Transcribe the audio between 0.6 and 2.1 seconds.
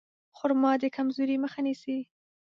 د کمزورۍ مخه نیسي.